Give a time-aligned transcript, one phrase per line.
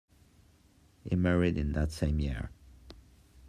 [1.03, 2.49] He married in that same year.